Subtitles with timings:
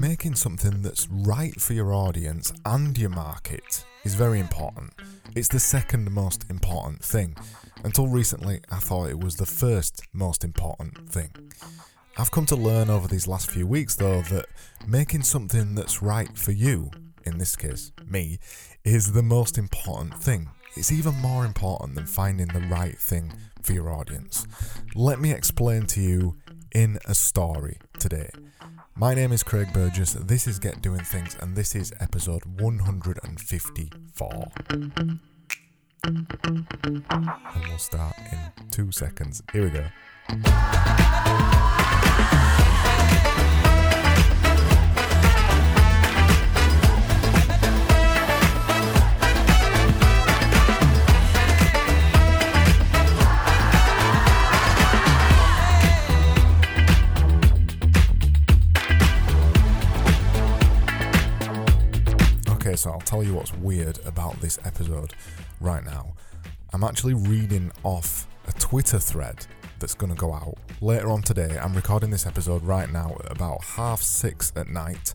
[0.00, 4.92] Making something that's right for your audience and your market is very important.
[5.36, 7.36] It's the second most important thing.
[7.84, 11.30] Until recently, I thought it was the first most important thing.
[12.18, 14.46] I've come to learn over these last few weeks, though, that
[14.84, 16.90] making something that's right for you,
[17.24, 18.40] in this case, me,
[18.82, 20.48] is the most important thing.
[20.76, 24.46] It's even more important than finding the right thing for your audience.
[24.94, 26.36] Let me explain to you
[26.74, 28.28] in a story today.
[28.94, 34.52] My name is Craig Burgess, this is Get Doing Things, and this is episode 154.
[34.84, 35.20] And
[37.66, 38.38] we'll start in
[38.70, 39.42] two seconds.
[39.52, 39.86] Here we go.
[62.76, 65.14] So I'll tell you what's weird about this episode
[65.60, 66.14] right now.
[66.72, 69.46] I'm actually reading off a Twitter thread
[69.78, 71.58] that's going to go out later on today.
[71.58, 75.14] I'm recording this episode right now at about half six at night,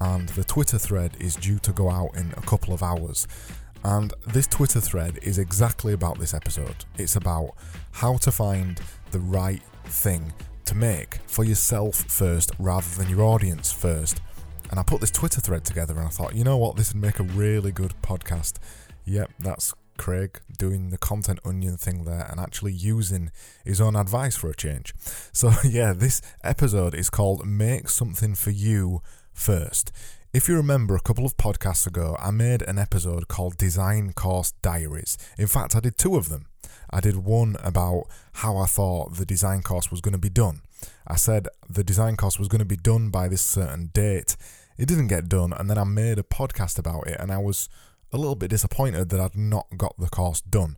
[0.00, 3.26] and the Twitter thread is due to go out in a couple of hours.
[3.84, 6.84] And this Twitter thread is exactly about this episode.
[6.98, 7.54] It's about
[7.92, 8.80] how to find
[9.12, 10.32] the right thing
[10.64, 14.20] to make for yourself first rather than your audience first.
[14.70, 17.02] And I put this Twitter thread together and I thought, you know what, this would
[17.02, 18.54] make a really good podcast.
[19.04, 23.30] Yep, that's Craig doing the content onion thing there and actually using
[23.64, 24.94] his own advice for a change.
[25.32, 29.02] So, yeah, this episode is called Make Something for You
[29.34, 29.92] First.
[30.32, 34.52] If you remember a couple of podcasts ago, I made an episode called Design Course
[34.62, 35.18] Diaries.
[35.36, 36.46] In fact, I did two of them.
[36.90, 40.62] I did one about how I thought the design course was going to be done.
[41.06, 44.36] I said the design course was going to be done by this certain date.
[44.78, 47.68] It didn't get done, and then I made a podcast about it, and I was
[48.12, 50.76] a little bit disappointed that I'd not got the course done.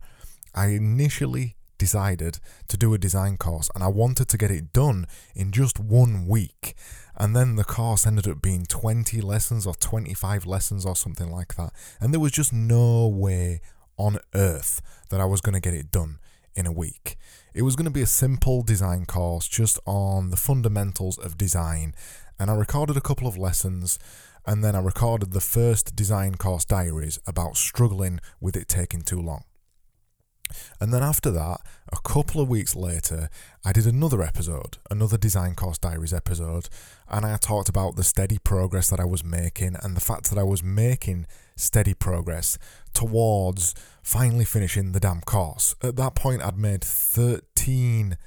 [0.55, 5.07] I initially decided to do a design course, and I wanted to get it done
[5.35, 6.75] in just one week.
[7.17, 11.55] And then the course ended up being 20 lessons or 25 lessons or something like
[11.55, 11.73] that.
[11.99, 13.61] And there was just no way
[13.97, 16.19] on earth that I was going to get it done
[16.55, 17.17] in a week.
[17.53, 21.95] It was going to be a simple design course just on the fundamentals of design.
[22.37, 23.97] And I recorded a couple of lessons
[24.45, 29.21] and then I recorded the first design course diaries about struggling with it taking too
[29.21, 29.43] long.
[30.79, 31.61] And then after that,
[31.91, 33.29] a couple of weeks later,
[33.65, 36.69] I did another episode, another Design Course Diaries episode,
[37.09, 40.39] and I talked about the steady progress that I was making and the fact that
[40.39, 42.57] I was making steady progress
[42.93, 45.75] towards finally finishing the damn course.
[45.81, 48.17] At that point, I'd made 13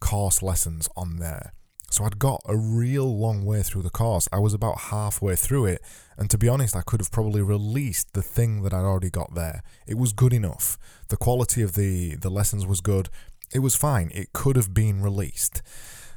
[0.00, 1.52] course lessons on there.
[1.92, 4.26] So I'd got a real long way through the course.
[4.32, 5.82] I was about halfway through it,
[6.16, 9.34] and to be honest, I could have probably released the thing that I'd already got
[9.34, 9.62] there.
[9.86, 10.78] It was good enough.
[11.08, 13.10] The quality of the, the lessons was good.
[13.54, 14.10] It was fine.
[14.14, 15.60] It could have been released.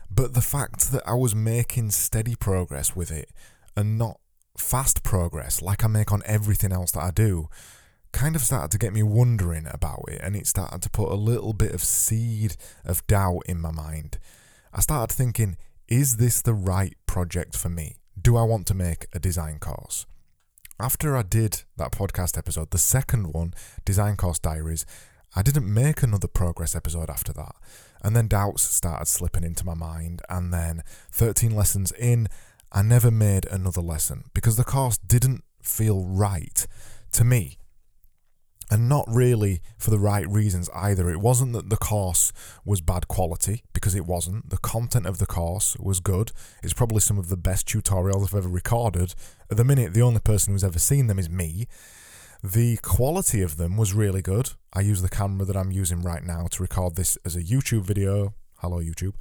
[0.09, 3.29] But the fact that I was making steady progress with it
[3.75, 4.21] and not
[4.57, 7.49] fast progress like I make on everything else that I do
[8.13, 11.15] kind of started to get me wondering about it, and it started to put a
[11.15, 12.55] little bit of seed
[12.85, 14.19] of doubt in my mind.
[14.77, 15.55] I started thinking,
[15.87, 17.95] is this the right project for me?
[18.21, 20.05] Do I want to make a design course?
[20.77, 23.53] After I did that podcast episode, the second one,
[23.85, 24.85] Design Course Diaries,
[25.33, 27.55] I didn't make another progress episode after that.
[28.03, 30.21] And then doubts started slipping into my mind.
[30.29, 32.27] And then 13 lessons in,
[32.69, 36.67] I never made another lesson because the course didn't feel right
[37.13, 37.59] to me
[38.71, 41.09] and not really for the right reasons either.
[41.09, 42.31] It wasn't that the course
[42.63, 44.49] was bad quality, because it wasn't.
[44.49, 46.31] The content of the course was good.
[46.63, 49.13] It's probably some of the best tutorials I've ever recorded.
[49.51, 51.67] At the minute, the only person who's ever seen them is me.
[52.43, 54.51] The quality of them was really good.
[54.73, 57.83] I use the camera that I'm using right now to record this as a YouTube
[57.83, 58.33] video.
[58.59, 59.13] Hello, YouTube.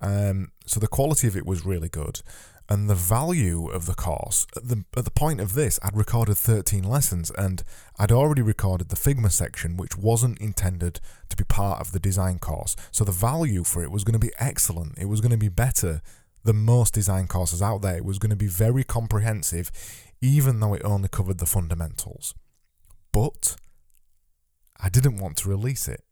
[0.00, 2.20] Um, so the quality of it was really good
[2.68, 4.46] and the value of the course.
[4.56, 7.62] At the, at the point of this, I'd recorded 13 lessons and
[7.98, 12.38] I'd already recorded the Figma section, which wasn't intended to be part of the design
[12.38, 12.74] course.
[12.90, 14.98] So the value for it was going to be excellent.
[14.98, 16.00] It was going to be better
[16.44, 17.96] than most design courses out there.
[17.96, 19.70] It was going to be very comprehensive,
[20.20, 22.34] even though it only covered the fundamentals.
[23.12, 23.56] But
[24.80, 26.02] I didn't want to release it.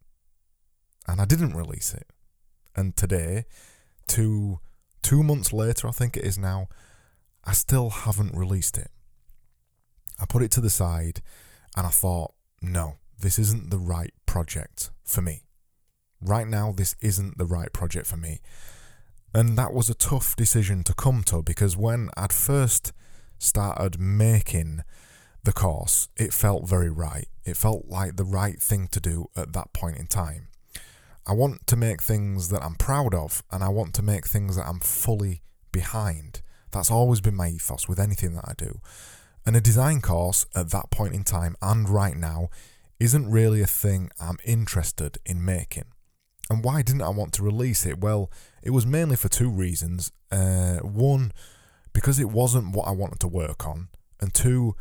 [1.07, 2.07] And I didn't release it.
[2.75, 3.45] And today,
[4.07, 4.59] to
[5.03, 6.67] two months later, I think it is now,
[7.43, 8.89] I still haven't released it.
[10.19, 11.21] I put it to the side
[11.75, 15.43] and I thought, no, this isn't the right project for me.
[16.21, 18.39] Right now, this isn't the right project for me.
[19.33, 22.93] And that was a tough decision to come to because when I'd first
[23.39, 24.83] started making
[25.43, 27.27] the course, it felt very right.
[27.43, 30.47] It felt like the right thing to do at that point in time.
[31.25, 34.55] I want to make things that I'm proud of and I want to make things
[34.57, 35.41] that I'm fully
[35.71, 36.41] behind.
[36.71, 38.81] That's always been my ethos with anything that I do.
[39.45, 42.49] And a design course at that point in time and right now
[42.99, 45.85] isn't really a thing I'm interested in making.
[46.49, 47.99] And why didn't I want to release it?
[47.99, 48.31] Well,
[48.61, 50.11] it was mainly for two reasons.
[50.31, 51.31] Uh, one,
[51.93, 53.89] because it wasn't what I wanted to work on,
[54.19, 54.75] and two,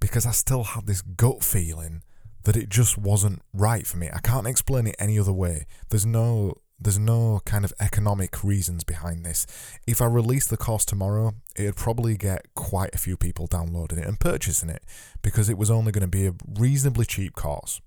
[0.00, 2.02] because I still had this gut feeling
[2.44, 4.08] that it just wasn't right for me.
[4.12, 5.66] I can't explain it any other way.
[5.88, 9.46] There's no there's no kind of economic reasons behind this.
[9.86, 14.06] If I release the course tomorrow, it'd probably get quite a few people downloading it
[14.06, 14.82] and purchasing it
[15.20, 17.82] because it was only going to be a reasonably cheap course.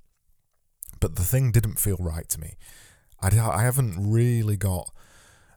[0.99, 2.53] But the thing didn't feel right to me.
[3.19, 4.91] I, I haven't really got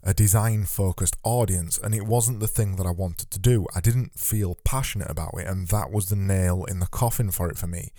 [0.03, 3.67] a design focused audience and it wasn't the thing that I wanted to do.
[3.75, 7.51] I didn't feel passionate about it and that was the nail in the coffin for
[7.51, 7.91] it for me.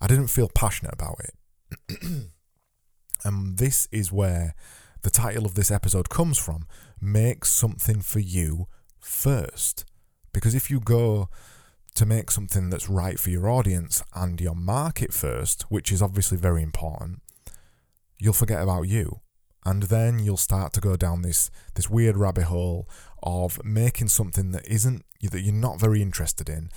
[0.00, 1.98] I didn't feel passionate about it.
[3.24, 4.54] and this is where
[5.02, 6.66] the title of this episode comes from
[7.00, 8.66] make something for you
[8.98, 9.84] first.
[10.32, 11.28] Because if you go
[11.94, 16.36] to make something that's right for your audience and your market first, which is obviously
[16.36, 17.22] very important,
[18.18, 19.20] you'll forget about you.
[19.66, 22.86] And then you'll start to go down this this weird rabbit hole
[23.22, 26.70] of making something that isn't that you're not very interested in.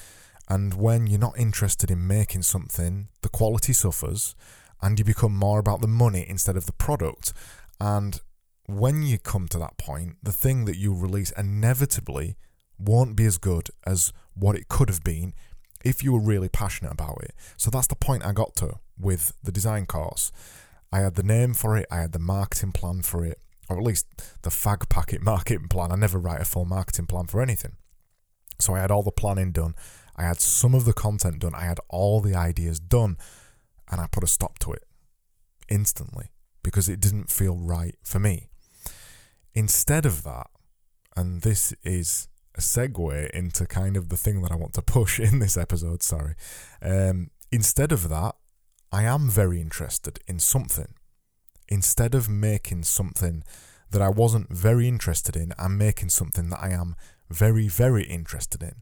[0.49, 4.35] And when you're not interested in making something, the quality suffers
[4.81, 7.33] and you become more about the money instead of the product.
[7.79, 8.21] And
[8.65, 12.37] when you come to that point, the thing that you release inevitably
[12.79, 15.33] won't be as good as what it could have been
[15.83, 17.33] if you were really passionate about it.
[17.55, 20.31] So that's the point I got to with the design course.
[20.91, 23.39] I had the name for it, I had the marketing plan for it,
[23.69, 24.07] or at least
[24.41, 25.91] the fag packet marketing plan.
[25.91, 27.73] I never write a full marketing plan for anything.
[28.59, 29.75] So I had all the planning done,
[30.17, 33.17] I had some of the content done, I had all the ideas done,
[33.89, 34.83] and I put a stop to it
[35.69, 36.31] instantly
[36.63, 38.49] because it didn't feel right for me.
[39.53, 40.47] Instead of that,
[41.15, 45.19] and this is a segue into kind of the thing that I want to push
[45.19, 46.35] in this episode, sorry.
[46.81, 48.35] Um, instead of that,
[48.91, 50.93] I am very interested in something.
[51.69, 53.43] Instead of making something
[53.91, 56.95] that I wasn't very interested in, I'm making something that I am
[57.29, 58.75] very, very interested in.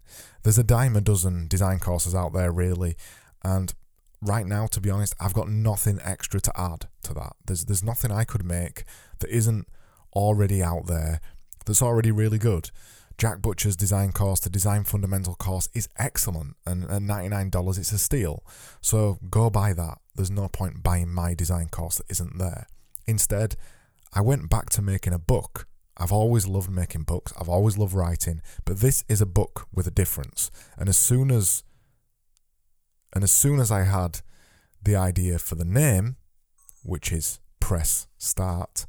[0.44, 2.96] There's a dime a dozen design courses out there, really,
[3.44, 3.74] and
[4.22, 7.34] right now, to be honest, I've got nothing extra to add to that.
[7.46, 8.84] There's there's nothing I could make
[9.20, 9.68] that isn't
[10.14, 11.22] already out there
[11.66, 12.72] that's already really good.
[13.18, 17.98] Jack Butcher's design course, the design fundamental course, is excellent, and at $99 it's a
[17.98, 18.44] steal.
[18.82, 20.00] So go buy that.
[20.16, 22.68] There's no point buying my design course that isn't there.
[23.08, 23.56] Instead,
[24.14, 25.68] I went back to making a book.
[25.98, 29.88] I've always loved making books, I've always loved writing, but this is a book with
[29.88, 30.52] a difference.
[30.78, 31.64] And as soon as
[33.14, 34.22] and as soon as I had
[34.84, 36.18] the idea for the name,
[36.84, 38.86] which is Press Start,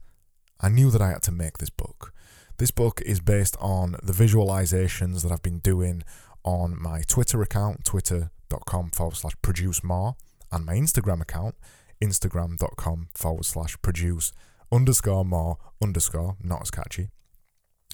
[0.61, 2.13] I knew that I had to make this book.
[2.59, 6.03] This book is based on the visualizations that I've been doing
[6.43, 10.17] on my Twitter account, twitter.com forward slash produce more,
[10.51, 11.55] and my Instagram account,
[12.03, 14.33] instagram.com forward slash produce
[14.73, 17.09] underscore more underscore, not as catchy.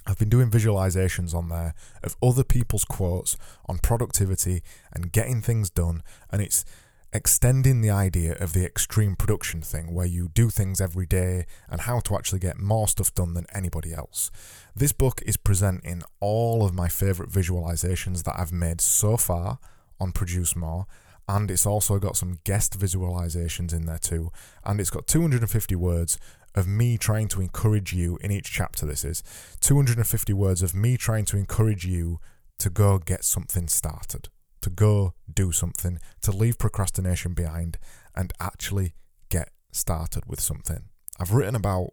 [0.06, 3.36] I've been doing visualizations on there of other people's quotes
[3.66, 4.62] on productivity
[4.92, 6.64] and getting things done, and it's
[7.12, 11.82] extending the idea of the extreme production thing where you do things every day and
[11.82, 14.30] how to actually get more stuff done than anybody else.
[14.74, 19.58] This book is presenting all of my favorite visualizations that I've made so far
[20.00, 20.86] on Produce More.
[21.28, 24.32] And it's also got some guest visualizations in there too.
[24.64, 26.18] And it's got 250 words
[26.54, 28.86] of me trying to encourage you in each chapter.
[28.86, 29.22] This is
[29.60, 32.18] 250 words of me trying to encourage you
[32.58, 34.28] to go get something started
[34.62, 37.78] to go do something, to leave procrastination behind,
[38.16, 38.94] and actually
[39.28, 40.88] get started with something.
[41.20, 41.90] I've written about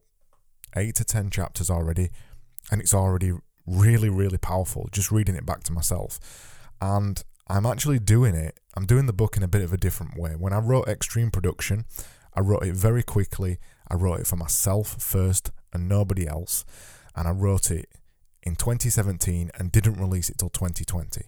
[0.76, 2.10] eight to ten chapters already,
[2.72, 3.34] and it's already
[3.66, 6.20] really, really powerful just reading it back to myself.
[6.82, 10.18] And I'm actually doing it, I'm doing the book in a bit of a different
[10.18, 10.32] way.
[10.32, 11.86] When I wrote Extreme Production,
[12.36, 13.58] I wrote it very quickly.
[13.90, 16.66] I wrote it for myself first and nobody else.
[17.16, 17.90] And I wrote it
[18.44, 21.26] in 2017 and didn't release it till 2020.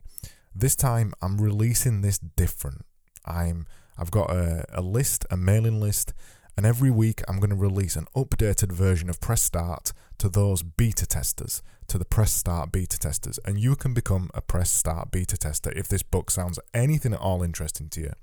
[0.54, 2.86] This time I'm releasing this different.
[3.26, 6.14] I'm I've got a, a list, a mailing list,
[6.58, 10.64] and every week I'm going to release an updated version of Press Start to those
[10.64, 13.40] beta testers, to the Press Start beta testers.
[13.46, 17.20] And you can become a Press Start beta tester if this book sounds anything at
[17.20, 18.14] all interesting to you.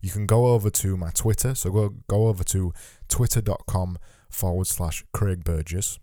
[0.00, 1.54] You can go over to my Twitter.
[1.54, 2.72] So go go over to
[3.08, 3.98] twitter.com
[4.30, 5.98] forward slash Craig Burgess.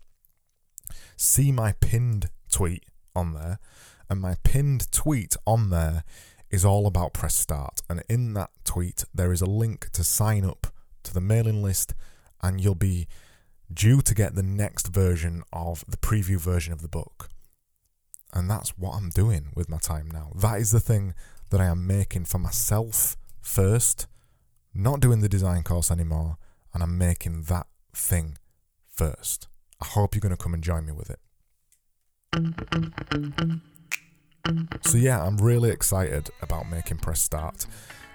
[1.16, 2.84] See my pinned tweet
[3.14, 3.58] on there.
[4.08, 6.04] And my pinned tweet on there
[6.50, 7.80] is all about Press Start.
[7.88, 10.68] And in that tweet, there is a link to sign up
[11.02, 11.94] to the mailing list,
[12.42, 13.08] and you'll be
[13.72, 17.28] due to get the next version of the preview version of the book.
[18.32, 20.30] And that's what I'm doing with my time now.
[20.36, 21.14] That is the thing
[21.50, 24.06] that I am making for myself first,
[24.74, 26.36] not doing the design course anymore,
[26.74, 28.38] and I'm making that thing
[28.90, 29.48] first.
[29.80, 31.20] I hope you're going to come and join me with it.
[34.82, 37.66] So, yeah, I'm really excited about making Press Start.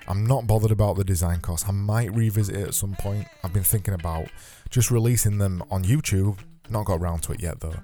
[0.07, 1.65] I'm not bothered about the design course.
[1.67, 3.27] I might revisit it at some point.
[3.43, 4.27] I've been thinking about
[4.69, 6.39] just releasing them on YouTube.
[6.69, 7.79] Not got around to it yet though.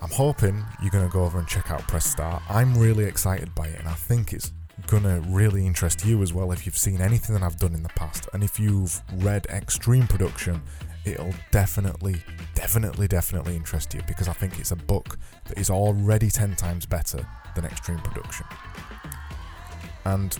[0.00, 2.42] I'm hoping you're going to go over and check out Press Start.
[2.48, 4.52] I'm really excited by it and I think it's
[4.88, 7.88] to really interest you as well if you've seen anything that I've done in the
[7.90, 8.28] past.
[8.32, 10.62] And if you've read Extreme Production,
[11.04, 12.22] it'll definitely,
[12.54, 16.86] definitely, definitely interest you because I think it's a book that is already 10 times
[16.86, 18.46] better than Extreme Production.
[20.04, 20.38] And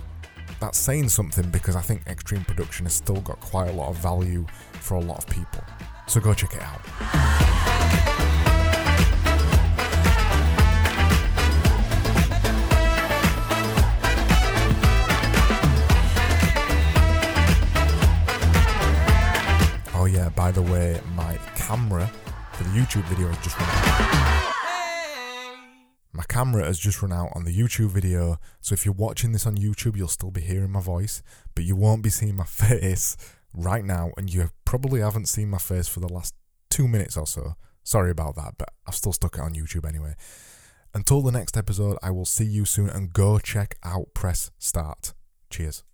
[0.61, 3.97] that's saying something because I think Extreme Production has still got quite a lot of
[3.97, 4.47] value
[4.81, 5.63] for a lot of people.
[6.07, 8.36] So go check it out.
[20.17, 22.11] Yeah, by the way, my camera
[22.55, 24.55] for the YouTube video has just run out.
[26.15, 29.47] My camera has just run out on the YouTube video, so if you're watching this
[29.47, 31.23] on YouTube, you'll still be hearing my voice,
[31.55, 33.19] but you won't be seeing my face
[33.53, 36.35] right now, and you probably haven't seen my face for the last
[36.71, 37.55] two minutes or so.
[37.83, 40.15] Sorry about that, but I've still stuck it on YouTube anyway.
[40.95, 45.13] Until the next episode, I will see you soon and go check out Press Start.
[45.51, 45.86] Cheers.